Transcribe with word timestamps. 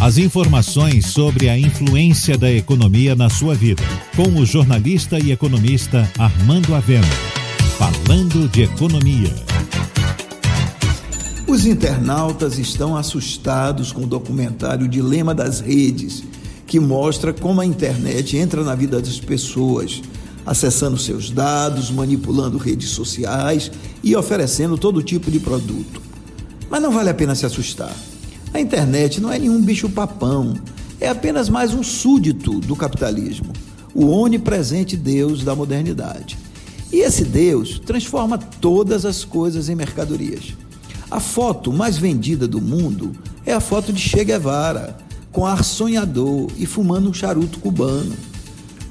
As 0.00 0.16
informações 0.16 1.08
sobre 1.08 1.50
a 1.50 1.58
influência 1.58 2.38
da 2.38 2.50
economia 2.50 3.14
na 3.14 3.28
sua 3.28 3.54
vida, 3.54 3.82
com 4.16 4.40
o 4.40 4.46
jornalista 4.46 5.18
e 5.18 5.30
economista 5.30 6.10
Armando 6.18 6.74
Avena. 6.74 7.06
Falando 7.76 8.48
de 8.48 8.62
economia. 8.62 9.30
Os 11.46 11.66
internautas 11.66 12.58
estão 12.58 12.96
assustados 12.96 13.92
com 13.92 14.04
o 14.04 14.06
documentário 14.06 14.88
Dilema 14.88 15.34
das 15.34 15.60
Redes, 15.60 16.24
que 16.66 16.80
mostra 16.80 17.34
como 17.34 17.60
a 17.60 17.66
internet 17.66 18.38
entra 18.38 18.64
na 18.64 18.74
vida 18.74 19.02
das 19.02 19.20
pessoas, 19.20 20.00
acessando 20.46 20.96
seus 20.96 21.30
dados, 21.30 21.90
manipulando 21.90 22.56
redes 22.56 22.88
sociais 22.88 23.70
e 24.02 24.16
oferecendo 24.16 24.78
todo 24.78 25.02
tipo 25.02 25.30
de 25.30 25.38
produto. 25.38 26.00
Mas 26.70 26.80
não 26.80 26.90
vale 26.90 27.10
a 27.10 27.14
pena 27.14 27.34
se 27.34 27.44
assustar. 27.44 27.94
A 28.52 28.58
internet 28.58 29.20
não 29.20 29.32
é 29.32 29.38
nenhum 29.38 29.62
bicho-papão, 29.62 30.54
é 31.00 31.08
apenas 31.08 31.48
mais 31.48 31.72
um 31.72 31.84
súdito 31.84 32.58
do 32.58 32.74
capitalismo, 32.74 33.52
o 33.94 34.06
onipresente 34.06 34.96
Deus 34.96 35.44
da 35.44 35.54
modernidade. 35.54 36.36
E 36.92 36.96
esse 36.96 37.24
Deus 37.24 37.78
transforma 37.78 38.36
todas 38.36 39.04
as 39.04 39.24
coisas 39.24 39.68
em 39.68 39.76
mercadorias. 39.76 40.56
A 41.08 41.20
foto 41.20 41.72
mais 41.72 41.96
vendida 41.96 42.48
do 42.48 42.60
mundo 42.60 43.12
é 43.46 43.52
a 43.52 43.60
foto 43.60 43.92
de 43.92 44.00
Che 44.00 44.24
Guevara, 44.24 44.96
com 45.30 45.46
ar 45.46 45.62
sonhador 45.62 46.48
e 46.58 46.66
fumando 46.66 47.08
um 47.08 47.14
charuto 47.14 47.60
cubano. 47.60 48.16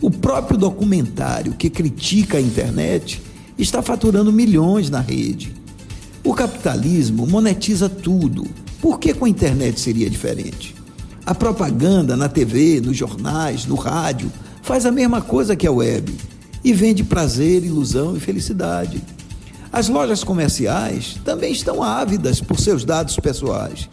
O 0.01 0.09
próprio 0.09 0.57
documentário 0.57 1.51
que 1.51 1.69
critica 1.69 2.37
a 2.37 2.41
internet 2.41 3.21
está 3.57 3.81
faturando 3.81 4.31
milhões 4.31 4.89
na 4.89 5.01
rede. 5.01 5.53
O 6.23 6.33
capitalismo 6.33 7.27
monetiza 7.27 7.89
tudo 7.89 8.47
por 8.81 8.99
que 8.99 9.13
com 9.13 9.25
a 9.25 9.29
internet 9.29 9.79
seria 9.79 10.09
diferente? 10.09 10.75
A 11.25 11.35
propaganda 11.35 12.15
na 12.15 12.29
TV, 12.29 12.81
nos 12.81 12.97
jornais, 12.97 13.65
no 13.65 13.75
rádio, 13.75 14.31
faz 14.61 14.85
a 14.85 14.91
mesma 14.91 15.21
coisa 15.21 15.55
que 15.55 15.67
a 15.67 15.71
web 15.71 16.15
e 16.63 16.73
vende 16.73 17.03
prazer, 17.03 17.63
ilusão 17.63 18.15
e 18.15 18.19
felicidade. 18.19 19.01
As 19.71 19.87
lojas 19.87 20.23
comerciais 20.23 21.17
também 21.23 21.51
estão 21.51 21.83
ávidas 21.83 22.41
por 22.41 22.59
seus 22.59 22.83
dados 22.83 23.15
pessoais 23.17 23.89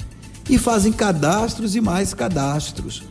e 0.48 0.56
fazem 0.56 0.92
cadastros 0.92 1.74
e 1.76 1.80
mais 1.80 2.14
cadastros. 2.14 3.02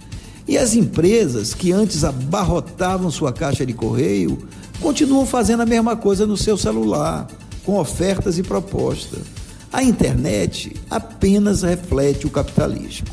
E 0.47 0.57
as 0.57 0.75
empresas 0.75 1.53
que 1.53 1.71
antes 1.71 2.03
abarrotavam 2.03 3.11
sua 3.11 3.33
caixa 3.33 3.65
de 3.65 3.73
correio 3.73 4.37
continuam 4.79 5.25
fazendo 5.25 5.61
a 5.61 5.65
mesma 5.65 5.95
coisa 5.95 6.25
no 6.25 6.37
seu 6.37 6.57
celular, 6.57 7.27
com 7.63 7.79
ofertas 7.79 8.37
e 8.37 8.43
propostas. 8.43 9.34
A 9.75 9.83
internet 9.83 10.73
apenas 10.89 11.61
reflete 11.61 12.25
o 12.25 12.29
capitalismo. 12.29 13.07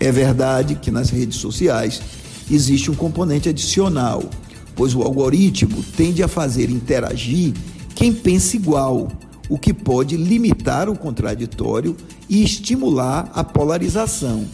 É 0.00 0.10
verdade 0.10 0.76
que 0.76 0.90
nas 0.90 1.10
redes 1.10 1.36
sociais 1.36 2.00
existe 2.50 2.90
um 2.90 2.94
componente 2.94 3.50
adicional, 3.50 4.24
pois 4.74 4.94
o 4.94 5.02
algoritmo 5.02 5.84
tende 5.94 6.22
a 6.22 6.28
fazer 6.28 6.70
interagir 6.70 7.52
quem 7.94 8.10
pensa 8.10 8.56
igual, 8.56 9.12
o 9.50 9.58
que 9.58 9.74
pode 9.74 10.16
limitar 10.16 10.88
o 10.88 10.96
contraditório 10.96 11.94
e 12.26 12.42
estimular 12.42 13.30
a 13.34 13.44
polarização. 13.44 14.46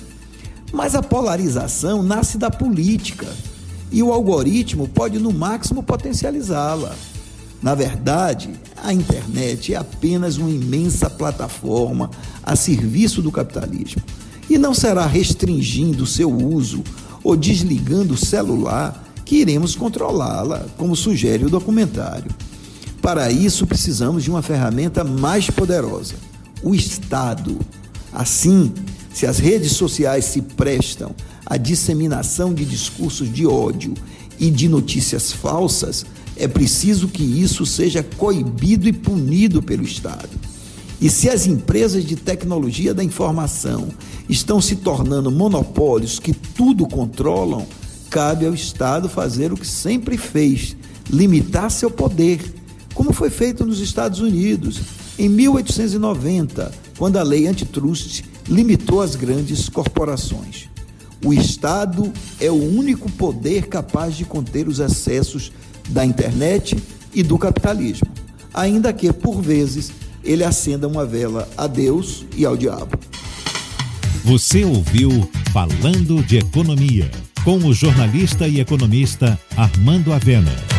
Mas 0.72 0.96
a 0.96 1.02
polarização 1.04 2.02
nasce 2.02 2.36
da 2.36 2.50
política 2.50 3.28
e 3.92 4.02
o 4.02 4.12
algoritmo 4.12 4.88
pode, 4.88 5.20
no 5.20 5.32
máximo, 5.32 5.84
potencializá-la. 5.84 6.96
Na 7.62 7.74
verdade, 7.74 8.50
a 8.76 8.92
internet 8.92 9.74
é 9.74 9.76
apenas 9.76 10.36
uma 10.36 10.50
imensa 10.50 11.10
plataforma 11.10 12.10
a 12.42 12.54
serviço 12.54 13.20
do 13.20 13.32
capitalismo 13.32 14.02
e 14.48 14.56
não 14.56 14.72
será 14.72 15.06
restringindo 15.06 16.06
seu 16.06 16.32
uso 16.32 16.82
ou 17.22 17.36
desligando 17.36 18.14
o 18.14 18.16
celular 18.16 19.04
que 19.24 19.36
iremos 19.36 19.74
controlá-la, 19.74 20.66
como 20.78 20.96
sugere 20.96 21.44
o 21.44 21.50
documentário. 21.50 22.30
Para 23.02 23.30
isso, 23.30 23.66
precisamos 23.66 24.24
de 24.24 24.30
uma 24.30 24.40
ferramenta 24.40 25.04
mais 25.04 25.50
poderosa: 25.50 26.14
o 26.62 26.74
Estado. 26.74 27.58
Assim, 28.10 28.72
se 29.12 29.26
as 29.26 29.38
redes 29.38 29.72
sociais 29.72 30.24
se 30.24 30.40
prestam 30.40 31.14
à 31.44 31.56
disseminação 31.56 32.54
de 32.54 32.64
discursos 32.64 33.30
de 33.30 33.46
ódio 33.46 33.92
e 34.38 34.50
de 34.50 34.68
notícias 34.68 35.30
falsas, 35.30 36.06
é 36.38 36.46
preciso 36.46 37.08
que 37.08 37.22
isso 37.22 37.66
seja 37.66 38.02
coibido 38.02 38.88
e 38.88 38.92
punido 38.92 39.62
pelo 39.62 39.82
Estado. 39.82 40.30
E 41.00 41.08
se 41.10 41.28
as 41.28 41.46
empresas 41.46 42.04
de 42.04 42.16
tecnologia 42.16 42.92
da 42.92 43.04
informação 43.04 43.88
estão 44.28 44.60
se 44.60 44.76
tornando 44.76 45.30
monopólios 45.30 46.18
que 46.18 46.32
tudo 46.32 46.86
controlam, 46.86 47.66
cabe 48.10 48.46
ao 48.46 48.54
Estado 48.54 49.08
fazer 49.08 49.52
o 49.52 49.56
que 49.56 49.66
sempre 49.66 50.16
fez: 50.16 50.76
limitar 51.10 51.70
seu 51.70 51.90
poder, 51.90 52.40
como 52.94 53.12
foi 53.12 53.30
feito 53.30 53.64
nos 53.64 53.80
Estados 53.80 54.20
Unidos 54.20 54.80
em 55.18 55.28
1890, 55.28 56.72
quando 56.96 57.16
a 57.16 57.22
lei 57.22 57.46
antitrust 57.46 58.22
limitou 58.48 59.00
as 59.00 59.14
grandes 59.14 59.68
corporações. 59.68 60.68
O 61.24 61.32
Estado 61.32 62.12
é 62.40 62.50
o 62.50 62.54
único 62.54 63.10
poder 63.10 63.66
capaz 63.66 64.16
de 64.16 64.24
conter 64.24 64.68
os 64.68 64.78
excessos 64.78 65.52
da 65.88 66.04
internet 66.04 66.76
e 67.12 67.22
do 67.22 67.36
capitalismo, 67.38 68.08
ainda 68.54 68.92
que, 68.92 69.12
por 69.12 69.40
vezes, 69.42 69.90
ele 70.22 70.44
acenda 70.44 70.86
uma 70.86 71.04
vela 71.04 71.48
a 71.56 71.66
Deus 71.66 72.24
e 72.36 72.44
ao 72.44 72.56
diabo. 72.56 72.98
Você 74.24 74.64
ouviu 74.64 75.28
Falando 75.52 76.22
de 76.22 76.36
Economia, 76.36 77.10
com 77.44 77.56
o 77.56 77.72
jornalista 77.72 78.46
e 78.46 78.60
economista 78.60 79.38
Armando 79.56 80.12
Avena. 80.12 80.77